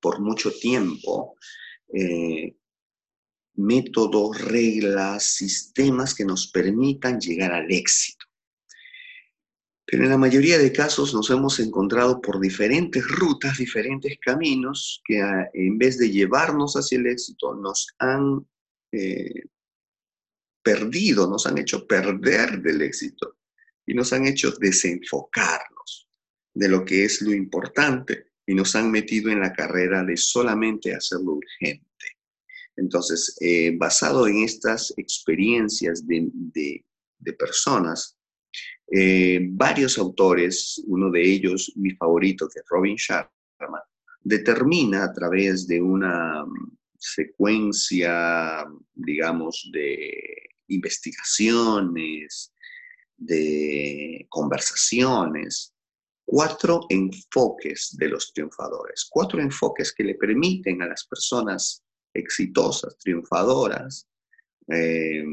[0.00, 1.36] por mucho tiempo
[1.92, 2.56] eh,
[3.54, 8.26] métodos, reglas, sistemas que nos permitan llegar al éxito.
[9.84, 15.20] Pero en la mayoría de casos nos hemos encontrado por diferentes rutas, diferentes caminos que
[15.20, 18.46] ah, en vez de llevarnos hacia el éxito nos han
[18.92, 19.46] eh,
[20.62, 23.38] perdido, nos han hecho perder del éxito
[23.84, 26.08] y nos han hecho desenfocarnos
[26.54, 30.92] de lo que es lo importante y nos han metido en la carrera de solamente
[30.92, 31.86] hacerlo urgente.
[32.74, 36.84] Entonces, eh, basado en estas experiencias de,
[37.38, 38.18] personas,
[38.90, 43.84] eh, varios autores, uno de ellos mi favorito, que es Robin Sharma,
[44.20, 46.44] determina a través de una
[46.98, 50.24] secuencia, digamos, de
[50.66, 52.52] investigaciones,
[53.16, 55.72] de conversaciones,
[56.30, 61.82] cuatro enfoques de los triunfadores, cuatro enfoques que le permiten a las personas
[62.14, 64.06] exitosas, triunfadoras,
[64.68, 65.24] eh,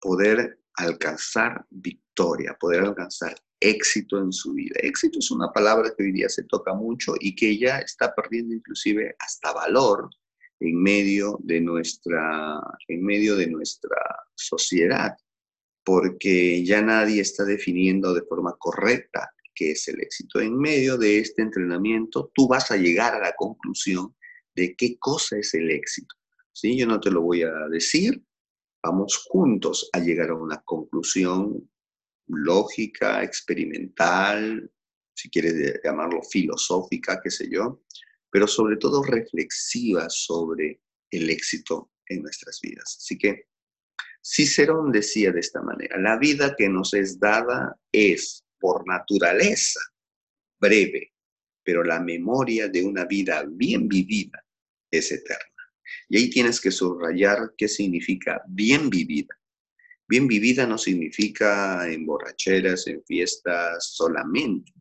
[0.00, 4.76] poder alcanzar victoria, poder alcanzar éxito en su vida.
[4.80, 8.54] Éxito es una palabra que hoy día se toca mucho y que ya está perdiendo
[8.54, 10.08] inclusive hasta valor
[10.60, 12.58] en medio de nuestra,
[12.88, 13.98] en medio de nuestra
[14.34, 15.14] sociedad,
[15.84, 20.40] porque ya nadie está definiendo de forma correcta qué es el éxito.
[20.40, 24.14] En medio de este entrenamiento, tú vas a llegar a la conclusión
[24.54, 26.14] de qué cosa es el éxito.
[26.52, 26.76] ¿sí?
[26.76, 28.22] Yo no te lo voy a decir,
[28.82, 31.70] vamos juntos a llegar a una conclusión
[32.26, 34.70] lógica, experimental,
[35.14, 37.82] si quieres llamarlo filosófica, qué sé yo,
[38.30, 40.80] pero sobre todo reflexiva sobre
[41.10, 42.96] el éxito en nuestras vidas.
[42.98, 43.46] Así que
[44.24, 49.80] Cicerón decía de esta manera, la vida que nos es dada es, por naturaleza,
[50.60, 51.12] breve,
[51.64, 54.44] pero la memoria de una vida bien vivida
[54.88, 55.42] es eterna.
[56.08, 59.36] Y ahí tienes que subrayar qué significa bien vivida.
[60.08, 64.72] Bien vivida no significa en borracheras, en fiestas solamente,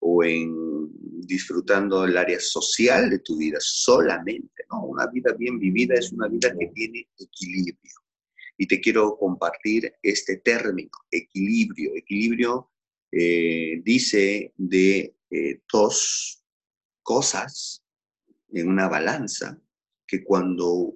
[0.00, 0.90] o en
[1.26, 4.84] disfrutando el área social de tu vida solamente, ¿no?
[4.84, 7.94] Una vida bien vivida es una vida que tiene equilibrio.
[8.58, 11.94] Y te quiero compartir este término, equilibrio.
[11.96, 12.73] Equilibrio
[13.16, 16.42] eh, dice de eh, dos
[17.02, 17.80] cosas
[18.52, 19.56] en una balanza,
[20.04, 20.94] que cuando,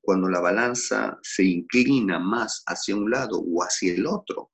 [0.00, 4.50] cuando la balanza se inclina más hacia un lado o hacia el otro,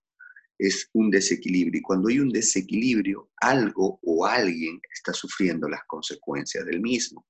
[0.59, 1.79] es un desequilibrio.
[1.79, 7.25] Y cuando hay un desequilibrio, algo o alguien está sufriendo las consecuencias del mismo.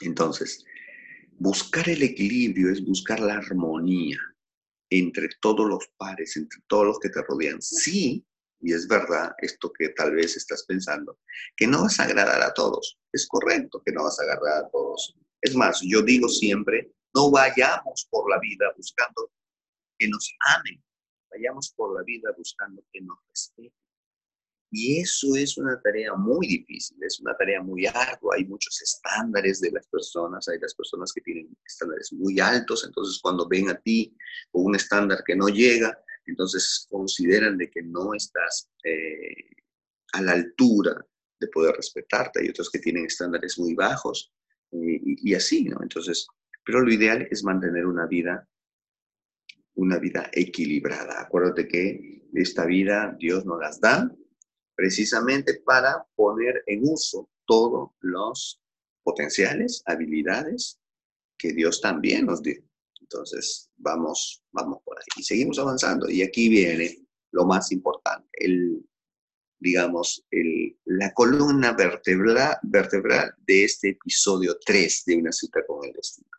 [0.00, 0.64] Entonces,
[1.38, 4.18] buscar el equilibrio es buscar la armonía
[4.90, 7.62] entre todos los pares, entre todos los que te rodean.
[7.62, 8.24] Sí,
[8.66, 11.20] y es verdad esto que tal vez estás pensando,
[11.56, 12.98] que no vas a agradar a todos.
[13.12, 15.14] Es correcto que no vas a agradar a todos.
[15.40, 19.30] Es más, yo digo siempre, no vayamos por la vida buscando
[19.96, 20.82] que nos amen,
[21.30, 23.72] vayamos por la vida buscando que nos respeten.
[24.72, 29.60] Y eso es una tarea muy difícil, es una tarea muy ardua, hay muchos estándares
[29.60, 33.78] de las personas, hay las personas que tienen estándares muy altos, entonces cuando ven a
[33.78, 34.12] ti
[34.50, 35.96] un estándar que no llega,
[36.32, 39.50] entonces consideran de que no estás eh,
[40.12, 41.04] a la altura
[41.38, 42.40] de poder respetarte.
[42.40, 44.32] Hay otros que tienen estándares muy bajos
[44.70, 45.78] y, así, ¿no?
[45.82, 46.26] Entonces,
[46.64, 48.48] pero lo ideal es mantener una vida,
[49.74, 51.20] una vida equilibrada.
[51.20, 54.10] Acuérdate que esta vida Dios nos las da
[54.74, 58.60] precisamente para poner en uso todos los
[59.02, 60.78] potenciales, habilidades
[61.38, 62.62] que Dios también nos dio.
[63.10, 65.06] Entonces, vamos, vamos por ahí.
[65.16, 66.10] Y seguimos avanzando.
[66.10, 68.84] Y aquí viene lo más importante, el,
[69.60, 75.92] digamos, el, la columna vertebral, vertebral de este episodio 3 de Una cita con el
[75.92, 76.30] destino.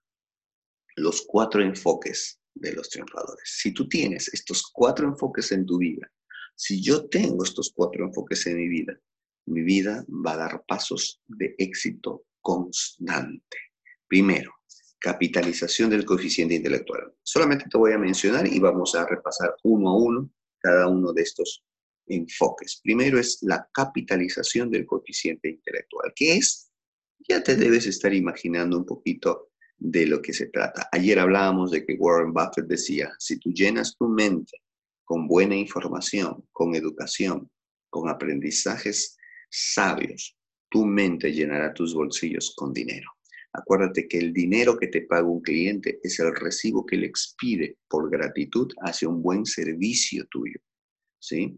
[0.98, 3.44] Los cuatro enfoques de los triunfadores.
[3.46, 6.12] Si tú tienes estos cuatro enfoques en tu vida,
[6.56, 9.00] si yo tengo estos cuatro enfoques en mi vida,
[9.46, 13.58] mi vida va a dar pasos de éxito constante.
[14.08, 14.57] Primero,
[15.00, 17.14] capitalización del coeficiente intelectual.
[17.24, 20.30] Solamente te voy a mencionar y vamos a repasar uno a uno
[20.60, 21.64] cada uno de estos
[22.08, 22.80] enfoques.
[22.84, 26.14] Primero es la capitalización del coeficiente intelectual.
[26.16, 26.72] ¿Qué es?
[27.28, 30.90] Ya te debes estar imaginando un poquito de lo que se trata.
[30.92, 34.64] Ayer hablábamos de que Warren Buffett decía, si tú llenas tu mente
[35.04, 37.50] con buena información, con educación,
[37.90, 39.18] con aprendizajes
[39.50, 40.36] sabios,
[40.70, 43.17] tu mente llenará tus bolsillos con dinero.
[43.54, 47.78] Acuérdate que el dinero que te paga un cliente es el recibo que le expide
[47.88, 50.60] por gratitud hacia un buen servicio tuyo.
[51.20, 51.58] ¿sí?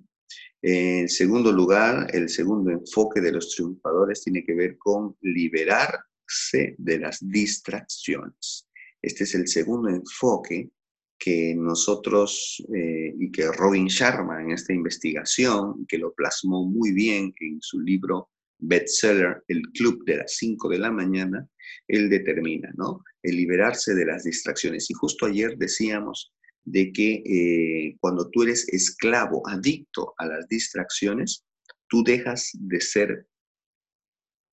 [0.61, 6.99] En segundo lugar, el segundo enfoque de los triunfadores tiene que ver con liberarse de
[6.99, 8.67] las distracciones.
[9.01, 10.69] Este es el segundo enfoque
[11.17, 17.33] que nosotros eh, y que Robin Sharma en esta investigación, que lo plasmó muy bien
[17.39, 21.47] en su libro bestseller El Club de las 5 de la mañana,
[21.87, 23.03] él determina, ¿no?
[23.23, 24.89] El liberarse de las distracciones.
[24.89, 26.33] Y justo ayer decíamos
[26.63, 31.45] de que eh, cuando tú eres esclavo, adicto a las distracciones,
[31.87, 33.27] tú dejas de ser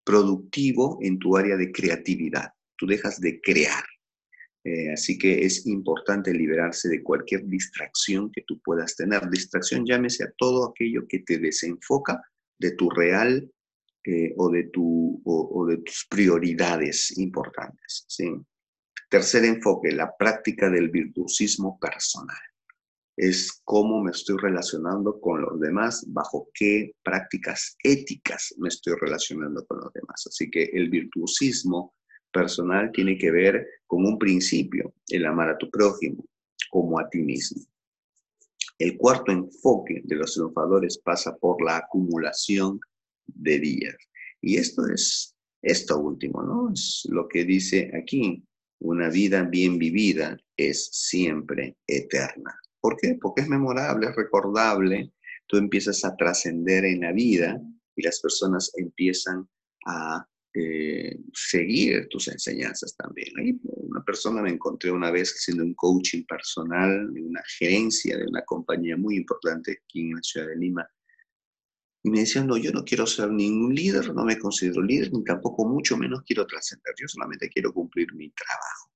[0.04, 3.84] productivo en tu área de creatividad, tú dejas de crear.
[4.64, 9.28] Eh, así que es importante liberarse de cualquier distracción que tú puedas tener.
[9.30, 12.20] Distracción llámese a todo aquello que te desenfoca
[12.58, 13.48] de tu real
[14.06, 18.04] eh, o, de tu, o, de tus prioridades importantes.
[18.06, 18.30] ¿sí?
[19.08, 22.36] Tercer enfoque, la práctica del virtuosismo personal.
[23.16, 29.66] Es cómo me estoy relacionando con los demás, bajo qué prácticas éticas me estoy relacionando
[29.66, 30.24] con los demás.
[30.28, 31.94] Así que el virtuosismo
[32.30, 36.24] personal tiene que ver con un principio, el amar a tu prójimo
[36.70, 37.62] como a ti mismo.
[38.78, 42.78] El cuarto enfoque de los triunfadores pasa por la acumulación
[43.26, 43.96] de días.
[44.40, 46.72] Y esto es esto último, ¿no?
[46.72, 48.44] Es lo que dice aquí.
[48.78, 52.54] Una vida bien vivida es siempre eterna.
[52.80, 53.18] ¿Por qué?
[53.20, 55.12] Porque es memorable, es recordable.
[55.46, 57.60] Tú empiezas a trascender en la vida
[57.96, 59.48] y las personas empiezan
[59.86, 63.60] a eh, seguir tus enseñanzas también.
[63.62, 68.42] una persona me encontré una vez haciendo un coaching personal de una gerencia de una
[68.42, 70.88] compañía muy importante aquí en la ciudad de Lima.
[72.06, 75.24] Y me decían, no, yo no quiero ser ningún líder, no me considero líder, ni
[75.24, 78.92] tampoco mucho menos quiero trascender, yo solamente quiero cumplir mi trabajo.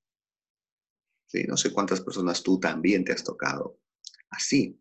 [1.27, 1.43] ¿Sí?
[1.49, 3.81] No sé cuántas personas tú también te has tocado
[4.31, 4.81] así.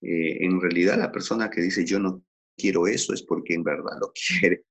[0.00, 2.24] Eh, en realidad la persona que dice yo no
[2.56, 4.64] quiero eso es porque en verdad lo quiere.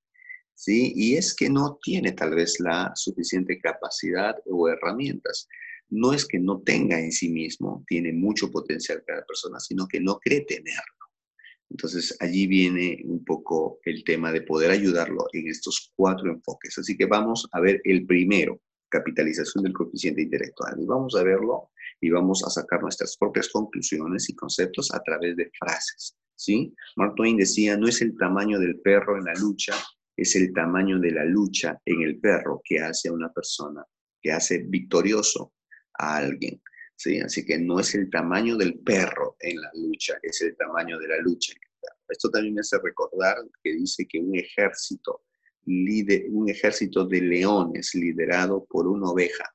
[0.55, 0.91] ¿sí?
[0.95, 5.47] Y es que no tiene tal vez la suficiente capacidad o herramientas.
[5.89, 9.99] No es que no tenga en sí mismo, tiene mucho potencial cada persona, sino que
[9.99, 11.00] no cree tenerlo.
[11.71, 16.77] Entonces allí viene un poco el tema de poder ayudarlo en estos cuatro enfoques.
[16.77, 18.59] Así que vamos a ver el primero,
[18.89, 20.75] capitalización del coeficiente intelectual.
[20.77, 21.69] Y vamos a verlo
[22.01, 26.17] y vamos a sacar nuestras propias conclusiones y conceptos a través de frases.
[26.35, 26.75] ¿sí?
[26.97, 29.73] Mark Twain decía, no es el tamaño del perro en la lucha,
[30.17, 33.85] es el tamaño de la lucha en el perro que hace a una persona,
[34.21, 35.53] que hace victorioso
[35.97, 36.61] a alguien.
[37.01, 37.19] ¿Sí?
[37.19, 41.07] Así que no es el tamaño del perro en la lucha, es el tamaño de
[41.07, 41.53] la lucha.
[42.07, 45.23] Esto también me hace recordar que dice que un ejército,
[45.65, 49.45] un ejército de leones liderado por una oveja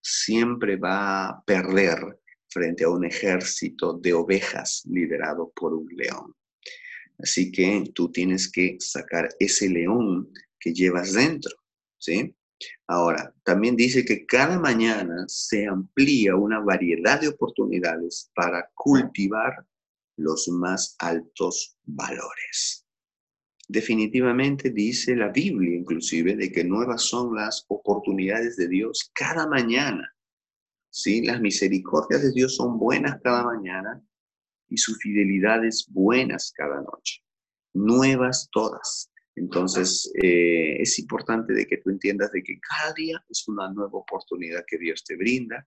[0.00, 1.98] siempre va a perder
[2.48, 6.34] frente a un ejército de ovejas liderado por un león.
[7.18, 11.56] Así que tú tienes que sacar ese león que llevas dentro,
[11.98, 12.35] ¿sí?
[12.86, 19.66] Ahora, también dice que cada mañana se amplía una variedad de oportunidades para cultivar
[20.16, 22.86] los más altos valores.
[23.68, 30.14] Definitivamente dice la Biblia inclusive de que nuevas son las oportunidades de Dios cada mañana.
[30.88, 31.22] ¿Sí?
[31.26, 34.02] Las misericordias de Dios son buenas cada mañana
[34.68, 37.22] y su fidelidad es buenas cada noche.
[37.74, 39.10] Nuevas todas.
[39.36, 43.98] Entonces, eh, es importante de que tú entiendas de que cada día es una nueva
[43.98, 45.66] oportunidad que Dios te brinda,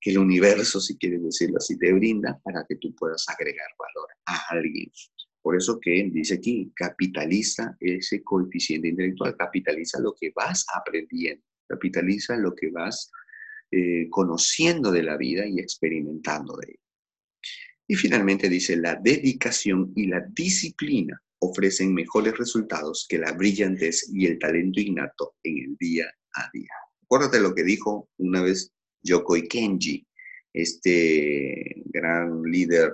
[0.00, 4.08] que el universo, si quieres decirlo así, te brinda para que tú puedas agregar valor
[4.26, 4.90] a alguien.
[5.40, 12.36] Por eso que dice aquí, capitaliza ese coeficiente intelectual, capitaliza lo que vas aprendiendo, capitaliza
[12.36, 13.12] lo que vas
[13.70, 16.80] eh, conociendo de la vida y experimentando de ella.
[17.86, 24.26] Y finalmente dice, la dedicación y la disciplina ofrecen mejores resultados que la brillantez y
[24.26, 26.70] el talento innato en el día a día.
[27.04, 30.06] Acuérdate lo que dijo una vez Yokoi Kenji,
[30.52, 32.92] este gran líder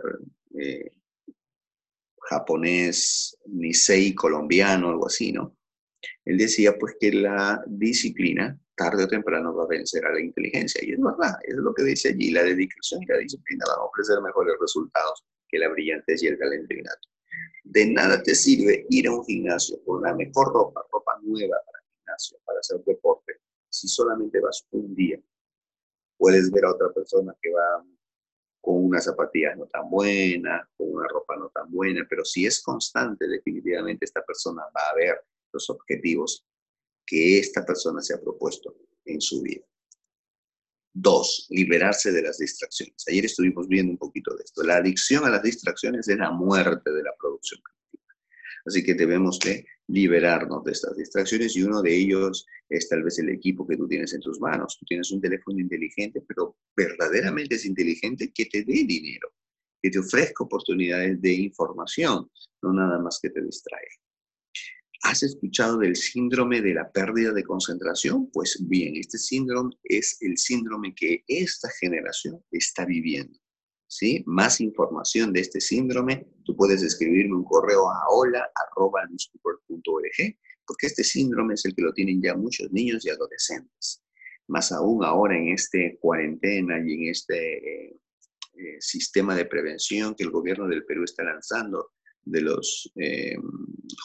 [0.58, 0.92] eh,
[2.20, 5.56] japonés, Nisei colombiano, algo así, ¿no?
[6.24, 10.82] Él decía pues que la disciplina tarde o temprano va a vencer a la inteligencia.
[10.84, 13.84] Y es verdad, es lo que dice allí, la dedicación y la disciplina van a
[13.84, 17.08] ofrecer mejores resultados que la brillantez y el talento innato.
[17.64, 21.78] De nada te sirve ir a un gimnasio con la mejor ropa, ropa nueva para
[21.78, 23.40] el gimnasio, para hacer deporte,
[23.70, 25.18] si solamente vas un día.
[26.16, 27.84] Puedes ver a otra persona que va
[28.60, 32.62] con unas zapatillas no tan buenas, con una ropa no tan buena, pero si es
[32.62, 36.46] constante, definitivamente esta persona va a ver los objetivos
[37.06, 39.64] que esta persona se ha propuesto en su vida.
[40.96, 43.04] Dos, liberarse de las distracciones.
[43.08, 44.62] Ayer estuvimos viendo un poquito de esto.
[44.62, 48.14] La adicción a las distracciones es la muerte de la producción creativa.
[48.64, 53.18] Así que debemos de liberarnos de estas distracciones y uno de ellos es tal vez
[53.18, 54.76] el equipo que tú tienes en tus manos.
[54.78, 59.32] Tú tienes un teléfono inteligente, pero verdaderamente es inteligente que te dé dinero,
[59.82, 62.30] que te ofrezca oportunidades de información,
[62.62, 63.96] no nada más que te distraiga.
[65.04, 68.30] ¿Has escuchado del síndrome de la pérdida de concentración?
[68.32, 73.38] Pues bien, este síndrome es el síndrome que esta generación está viviendo.
[73.86, 74.24] ¿Sí?
[74.26, 81.52] Más información de este síndrome, tú puedes escribirme un correo a hola.newscooper.org, porque este síndrome
[81.52, 84.02] es el que lo tienen ya muchos niños y adolescentes.
[84.48, 87.94] Más aún ahora en este cuarentena y en este eh,
[88.54, 91.90] eh, sistema de prevención que el gobierno del Perú está lanzando,
[92.24, 93.36] de los eh,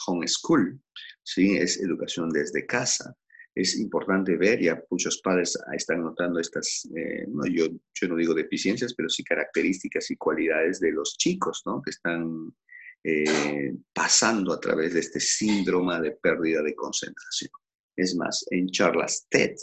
[0.06, 0.80] homeschool,
[1.22, 1.56] ¿sí?
[1.56, 3.16] es educación desde casa.
[3.54, 8.32] Es importante ver, ya muchos padres están notando estas, eh, no, yo, yo no digo
[8.32, 11.82] deficiencias, pero sí características y cualidades de los chicos, ¿no?
[11.82, 12.54] que están
[13.02, 17.50] eh, pasando a través de este síndrome de pérdida de concentración.
[17.96, 19.56] Es más, en charlas TED,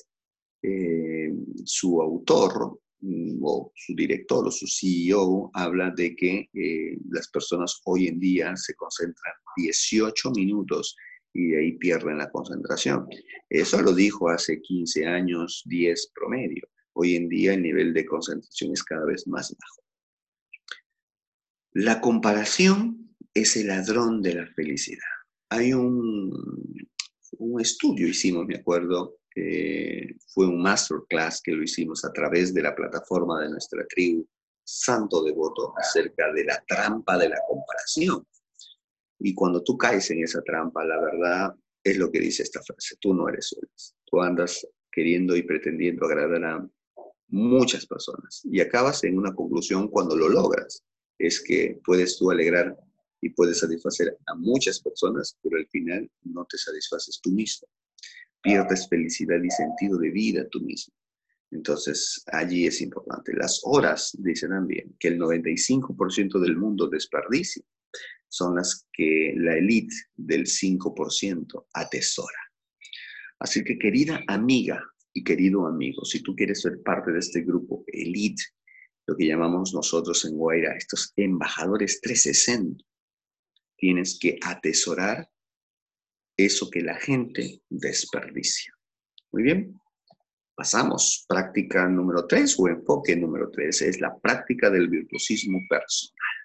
[0.63, 1.31] eh,
[1.63, 2.79] su autor
[3.41, 8.55] o su director o su CEO habla de que eh, las personas hoy en día
[8.55, 10.95] se concentran 18 minutos
[11.33, 13.07] y ahí pierden la concentración.
[13.49, 16.67] Eso lo dijo hace 15 años, 10 promedio.
[16.93, 19.83] Hoy en día el nivel de concentración es cada vez más bajo.
[21.73, 25.03] La comparación es el ladrón de la felicidad.
[25.49, 26.33] Hay un,
[27.37, 29.16] un estudio, hicimos, me acuerdo,
[30.27, 34.27] fue un masterclass que lo hicimos a través de la plataforma de nuestra tribu
[34.63, 38.25] Santo Devoto acerca de la trampa de la comparación.
[39.19, 42.95] Y cuando tú caes en esa trampa, la verdad es lo que dice esta frase,
[42.99, 43.95] tú no eres feliz.
[44.05, 46.69] Tú andas queriendo y pretendiendo agradar a
[47.29, 50.83] muchas personas y acabas en una conclusión cuando lo logras.
[51.17, 52.77] Es que puedes tú alegrar
[53.21, 57.67] y puedes satisfacer a muchas personas, pero al final no te satisfaces tú mismo
[58.47, 60.93] pierdes felicidad y sentido de vida tú mismo.
[61.51, 63.33] Entonces, allí es importante.
[63.33, 67.63] Las horas, dicen también, que el 95% del mundo desperdicia,
[68.29, 72.39] son las que la élite del 5% atesora.
[73.39, 74.81] Así que, querida amiga
[75.13, 78.43] y querido amigo, si tú quieres ser parte de este grupo élite,
[79.07, 82.83] lo que llamamos nosotros en Guaira, estos embajadores 360,
[83.77, 85.29] tienes que atesorar
[86.37, 88.73] eso que la gente desperdicia.
[89.31, 89.81] Muy bien,
[90.55, 91.25] pasamos.
[91.27, 96.35] Práctica número tres o enfoque número tres es la práctica del virtuosismo personal.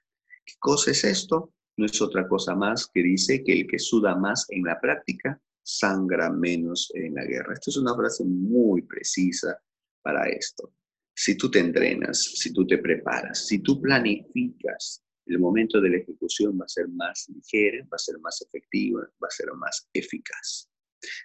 [0.44, 1.52] ¿Qué cosa es esto?
[1.76, 5.40] No es otra cosa más que dice que el que suda más en la práctica
[5.62, 7.54] sangra menos en la guerra.
[7.54, 9.56] Esta es una frase muy precisa
[10.02, 10.72] para esto.
[11.14, 15.96] Si tú te entrenas, si tú te preparas, si tú planificas el momento de la
[15.98, 19.88] ejecución va a ser más ligera, va a ser más efectiva, va a ser más
[19.92, 20.68] eficaz.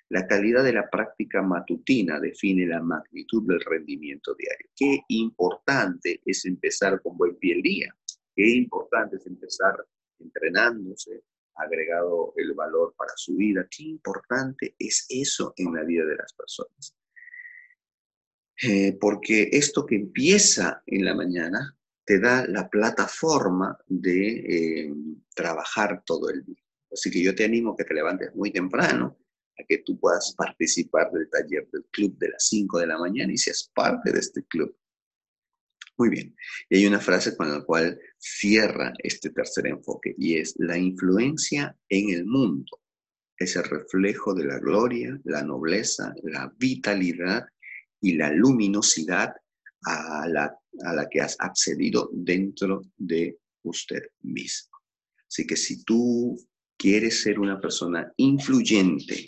[0.10, 4.70] La calidad de la práctica matutina define la magnitud del rendimiento diario.
[4.76, 7.96] Qué importante es empezar con buen pie el día.
[8.36, 9.76] Qué importante es empezar
[10.20, 11.24] entrenándose,
[11.56, 13.68] agregado el valor para su vida.
[13.70, 16.96] Qué importante es eso en la vida de las personas.
[18.64, 21.77] Eh, porque esto que empieza en la mañana
[22.08, 24.94] te da la plataforma de eh,
[25.36, 26.64] trabajar todo el día.
[26.90, 29.18] Así que yo te animo a que te levantes muy temprano,
[29.60, 33.34] a que tú puedas participar del taller del club de las 5 de la mañana
[33.34, 34.74] y seas parte de este club.
[35.98, 36.34] Muy bien.
[36.70, 41.78] Y hay una frase con la cual cierra este tercer enfoque y es la influencia
[41.90, 42.80] en el mundo.
[43.38, 47.48] Es el reflejo de la gloria, la nobleza, la vitalidad
[48.00, 49.34] y la luminosidad
[49.84, 54.78] a la, a la que has accedido dentro de usted mismo.
[55.28, 56.38] Así que si tú
[56.78, 59.26] quieres ser una persona influyente,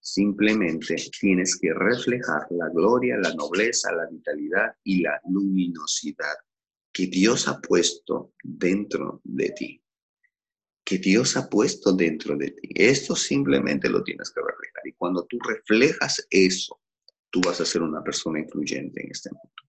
[0.00, 6.34] simplemente tienes que reflejar la gloria, la nobleza, la vitalidad y la luminosidad
[6.92, 9.82] que Dios ha puesto dentro de ti.
[10.84, 12.70] Que Dios ha puesto dentro de ti.
[12.74, 14.86] Esto simplemente lo tienes que reflejar.
[14.86, 16.80] Y cuando tú reflejas eso
[17.36, 19.62] tú vas a ser una persona influyente en este mundo.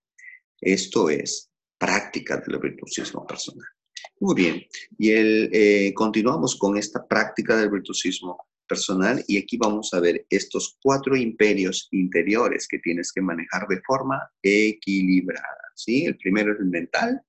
[0.62, 3.68] Esto es práctica del virtuosismo personal.
[4.22, 4.66] Muy bien,
[4.98, 10.26] y el, eh, continuamos con esta práctica del virtuosismo personal y aquí vamos a ver
[10.30, 15.72] estos cuatro imperios interiores que tienes que manejar de forma equilibrada.
[15.76, 16.06] ¿sí?
[16.06, 17.22] El primero es el mental,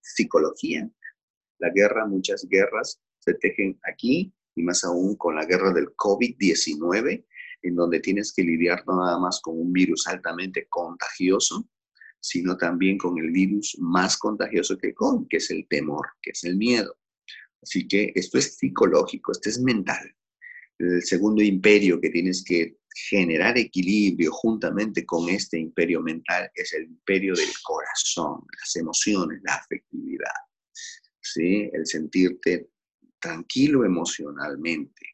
[0.00, 0.88] psicología.
[1.58, 7.24] La guerra, muchas guerras se tejen aquí y más aún con la guerra del COVID-19
[7.64, 11.68] en donde tienes que lidiar no nada más con un virus altamente contagioso,
[12.20, 16.44] sino también con el virus más contagioso que COVID, que es el temor, que es
[16.44, 16.96] el miedo.
[17.62, 20.14] Así que esto es psicológico, esto es mental.
[20.78, 22.76] El segundo imperio que tienes que
[23.10, 29.54] generar equilibrio juntamente con este imperio mental es el imperio del corazón, las emociones, la
[29.54, 30.40] afectividad,
[31.20, 31.70] ¿sí?
[31.72, 32.68] el sentirte
[33.18, 35.13] tranquilo emocionalmente.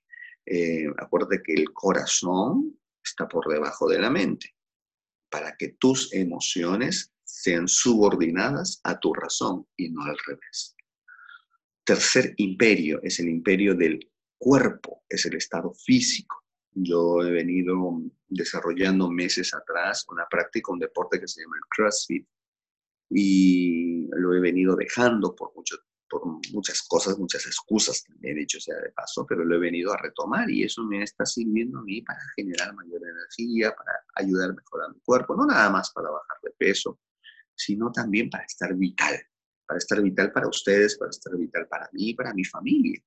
[0.53, 4.57] Eh, acuérdate que el corazón está por debajo de la mente,
[5.31, 10.75] para que tus emociones sean subordinadas a tu razón y no al revés.
[11.85, 16.43] Tercer imperio es el imperio del cuerpo, es el estado físico.
[16.73, 22.27] Yo he venido desarrollando meses atrás una práctica, un deporte que se llama el CrossFit,
[23.09, 25.77] y lo he venido dejando por mucho
[26.11, 29.97] por muchas cosas, muchas excusas también, dicho sea de paso, pero lo he venido a
[29.97, 34.55] retomar y eso me está sirviendo a mí para generar mayor energía, para ayudar a
[34.55, 36.99] mejorar mi cuerpo, no nada más para bajar de peso,
[37.55, 39.23] sino también para estar vital,
[39.65, 43.01] para estar vital para ustedes, para estar vital para mí, para mi familia,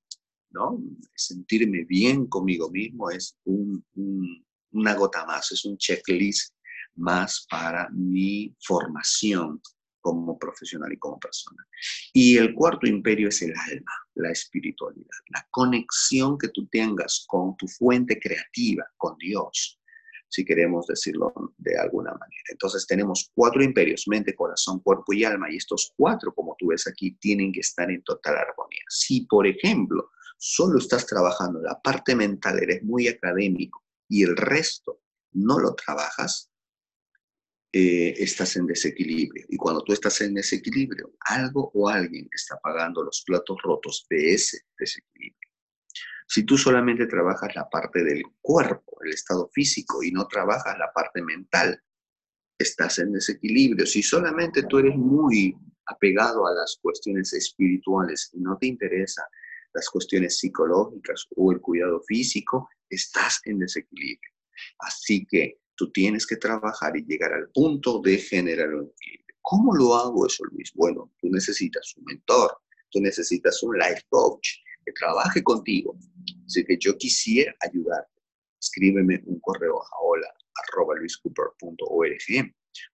[0.52, 0.82] ¿no?
[1.14, 6.56] Sentirme bien conmigo mismo es una gota más, es un checklist
[6.96, 9.62] más para mi formación
[10.04, 11.66] como profesional y como persona.
[12.12, 17.56] Y el cuarto imperio es el alma, la espiritualidad, la conexión que tú tengas con
[17.56, 19.80] tu fuente creativa, con Dios,
[20.28, 22.44] si queremos decirlo de alguna manera.
[22.50, 26.86] Entonces tenemos cuatro imperios, mente, corazón, cuerpo y alma, y estos cuatro, como tú ves
[26.88, 28.84] aquí, tienen que estar en total armonía.
[28.90, 35.02] Si, por ejemplo, solo estás trabajando la parte mental, eres muy académico, y el resto
[35.32, 36.52] no lo trabajas,
[37.76, 39.46] eh, estás en desequilibrio.
[39.50, 44.36] Y cuando tú estás en desequilibrio, algo o alguien está pagando los platos rotos de
[44.36, 45.50] ese desequilibrio.
[46.28, 50.92] Si tú solamente trabajas la parte del cuerpo, el estado físico, y no trabajas la
[50.94, 51.82] parte mental,
[52.60, 53.88] estás en desequilibrio.
[53.88, 59.28] Si solamente tú eres muy apegado a las cuestiones espirituales y no te interesa
[59.74, 64.32] las cuestiones psicológicas o el cuidado físico, estás en desequilibrio.
[64.78, 69.36] Así que Tú tienes que trabajar y llegar al punto de generar un equilibrio.
[69.42, 70.72] ¿Cómo lo hago eso, Luis?
[70.74, 72.58] Bueno, tú necesitas un mentor,
[72.90, 74.48] tú necesitas un life coach
[74.86, 75.98] que trabaje contigo.
[76.46, 78.22] Así que yo quisiera ayudarte.
[78.62, 80.34] Escríbeme un correo a hola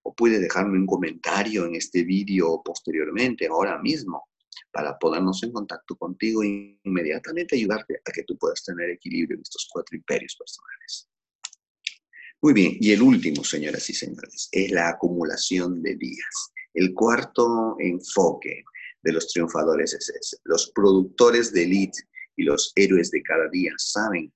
[0.02, 4.30] o puedes dejarme un comentario en este vídeo posteriormente, ahora mismo,
[4.72, 9.44] para ponernos en contacto contigo e inmediatamente ayudarte a que tú puedas tener equilibrio en
[9.44, 11.09] estos cuatro imperios personales.
[12.42, 16.54] Muy bien, y el último, señoras y señores, es la acumulación de días.
[16.74, 18.64] El cuarto enfoque
[19.02, 20.38] de los triunfadores es ese.
[20.46, 22.00] Los productores de elite
[22.38, 24.32] y los héroes de cada día saben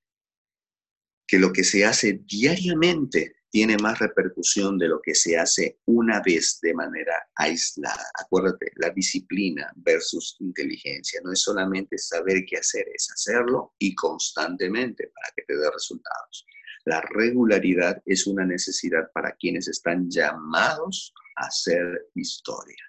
[1.26, 6.22] que lo que se hace diariamente tiene más repercusión de lo que se hace una
[6.22, 8.04] vez de manera aislada.
[8.20, 15.10] Acuérdate, la disciplina versus inteligencia no es solamente saber qué hacer, es hacerlo y constantemente
[15.14, 16.46] para que te dé resultados.
[16.86, 22.84] La regularidad es una necesidad para quienes están llamados a hacer historia.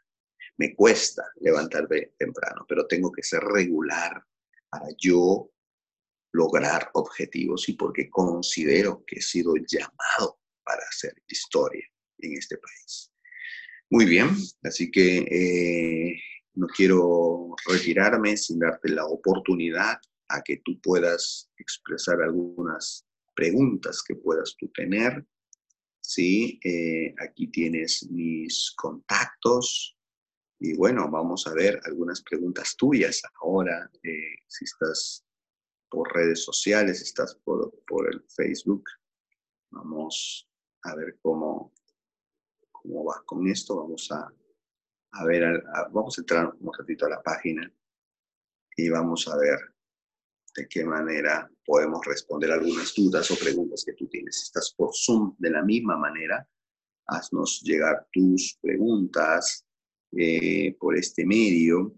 [0.56, 4.24] Me cuesta levantarme temprano, pero tengo que ser regular
[4.68, 5.50] para yo
[6.32, 11.86] lograr objetivos y porque considero que he sido llamado para hacer historia
[12.18, 13.12] en este país.
[13.90, 14.30] Muy bien,
[14.62, 16.20] así que eh,
[16.54, 24.16] no quiero retirarme sin darte la oportunidad a que tú puedas expresar algunas preguntas que
[24.16, 25.24] puedas tú tener.
[26.04, 26.60] ¿sí?
[26.62, 29.96] Eh, aquí tienes mis contactos.
[30.60, 33.90] Y bueno, vamos a ver algunas preguntas tuyas ahora.
[34.02, 35.24] Eh, si estás
[35.88, 37.72] por redes sociales, estás por,
[38.12, 38.84] el Facebook.
[39.70, 40.48] Vamos
[40.82, 41.72] a ver cómo,
[42.70, 43.76] cómo va con esto.
[43.76, 44.32] Vamos a,
[45.12, 47.72] a ver, vamos a entrar un ratito a la página
[48.76, 49.73] y vamos a ver
[50.54, 54.42] de qué manera podemos responder algunas dudas o preguntas que tú tienes.
[54.42, 56.46] Estás por Zoom de la misma manera,
[57.06, 59.66] haznos llegar tus preguntas
[60.16, 61.94] eh, por este medio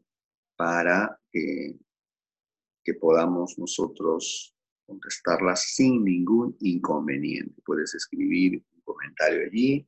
[0.57, 7.61] para que podamos nosotros contestarlas sin ningún inconveniente.
[7.65, 9.87] Puedes escribir un comentario allí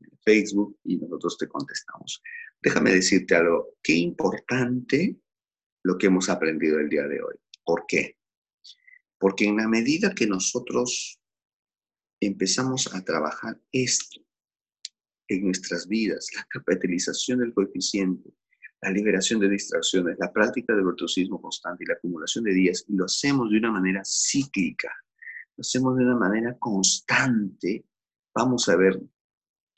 [0.00, 2.22] en Facebook y nosotros te contestamos.
[2.62, 5.16] Déjame decirte algo, qué importante
[5.82, 7.34] lo que hemos aprendido el día de hoy.
[7.64, 8.16] ¿Por qué?
[9.18, 11.20] Porque en la medida que nosotros
[12.20, 14.20] empezamos a trabajar esto
[15.28, 18.30] en nuestras vidas, la capitalización del coeficiente,
[18.82, 22.94] la liberación de distracciones, la práctica del virtuosismo constante y la acumulación de días, y
[22.94, 24.92] lo hacemos de una manera cíclica,
[25.56, 27.84] lo hacemos de una manera constante,
[28.34, 29.00] vamos a ver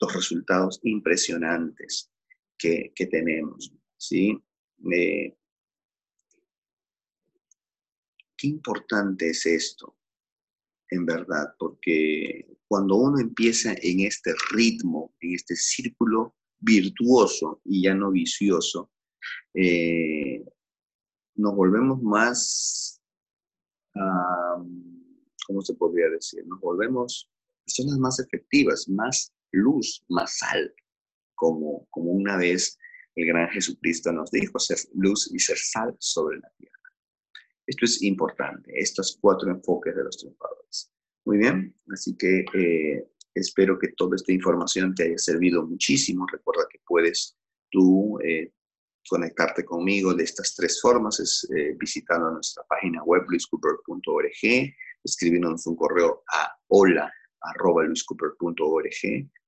[0.01, 2.11] los resultados impresionantes
[2.57, 3.73] que, tenemos.
[3.97, 4.37] ¿sí?
[4.91, 5.35] Eh,
[8.45, 9.95] importante es esto,
[10.89, 17.93] en verdad, porque cuando uno empieza en este ritmo, en este círculo virtuoso y ya
[17.93, 18.91] no vicioso,
[19.53, 20.43] eh,
[21.35, 23.01] nos volvemos más,
[25.47, 26.45] ¿cómo se podría decir?
[26.47, 27.29] Nos volvemos
[27.65, 30.73] personas más efectivas, más luz, más sal,
[31.35, 32.77] como, como una vez
[33.15, 36.75] el gran Jesucristo nos dijo, ser luz y ser sal sobre la tierra.
[37.67, 40.91] Esto es importante, estos cuatro enfoques de los triunfadores.
[41.25, 46.27] Muy bien, así que eh, espero que toda esta información te haya servido muchísimo.
[46.31, 47.35] Recuerda que puedes
[47.71, 48.51] tú eh,
[49.09, 54.73] conectarte conmigo de estas tres formas, es eh, visitando nuestra página web luiscooper.org,
[55.03, 57.11] escribiéndonos un correo a hola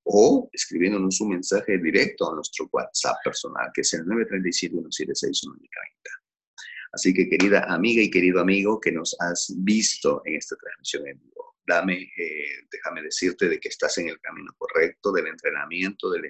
[0.03, 5.41] o escribiéndonos un mensaje directo a nuestro WhatsApp personal, que es el 937 176
[6.93, 11.19] Así que querida amiga y querido amigo que nos has visto en esta transmisión en
[11.19, 16.21] vivo, dame, eh, déjame decirte de que estás en el camino correcto del entrenamiento, de,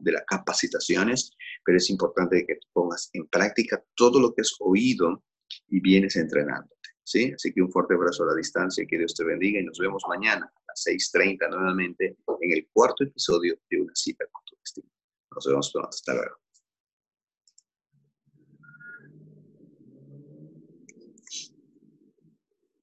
[0.00, 1.32] de, las capacitaciones,
[1.64, 5.24] pero es importante que pongas en práctica todo lo que has oído
[5.68, 6.90] y vienes entrenándote.
[7.02, 7.32] ¿sí?
[7.34, 10.02] Así que un fuerte abrazo a la distancia, que Dios te bendiga y nos vemos
[10.08, 14.88] mañana a las 6.30 nuevamente en el cuarto episodio de Una cita con tu destino.
[15.34, 15.88] Nos vemos pronto.
[15.88, 16.41] Hasta luego.